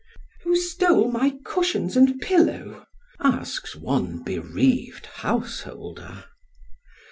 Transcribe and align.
"Who 0.41 0.55
stole 0.55 1.11
my 1.11 1.37
cushions 1.45 1.95
and 1.95 2.19
pillow?" 2.21 2.87
asks 3.19 3.75
one 3.75 4.23
bereaved 4.23 5.05
householder. 5.05 6.23